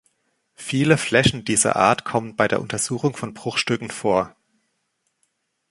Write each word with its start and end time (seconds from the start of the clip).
Viele 0.55 0.97
Flächen 0.97 1.45
dieser 1.45 1.75
Art 1.75 2.05
kommen 2.05 2.35
bei 2.35 2.47
der 2.47 2.59
Untersuchung 2.59 3.15
von 3.15 3.35
Bruchstücken 3.35 3.91
vor. 3.91 4.35